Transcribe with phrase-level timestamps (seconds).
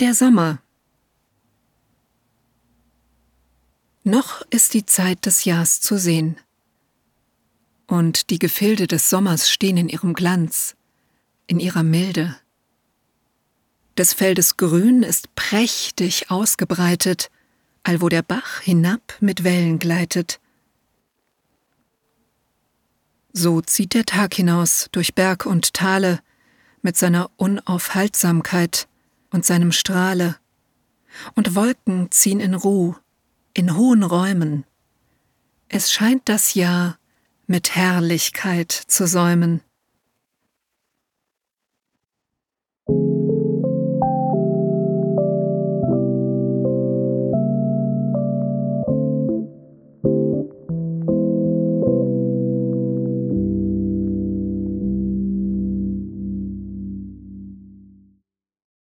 [0.00, 0.62] Der Sommer
[4.04, 6.38] Noch ist die Zeit des Jahres zu sehen.
[7.88, 10.76] Und die Gefilde des Sommers stehen in ihrem Glanz,
[11.48, 12.36] in ihrer Milde.
[13.96, 17.28] Des Feldes Grün ist prächtig ausgebreitet,
[17.82, 20.38] allwo der Bach hinab mit Wellen gleitet.
[23.32, 26.20] So zieht der Tag hinaus durch Berg und Tale,
[26.82, 28.86] mit seiner Unaufhaltsamkeit
[29.30, 30.36] und seinem Strahle,
[31.34, 32.94] und Wolken ziehen in Ruh,
[33.54, 34.64] in hohen Räumen.
[35.68, 36.98] Es scheint das Jahr
[37.46, 39.62] mit Herrlichkeit zu säumen.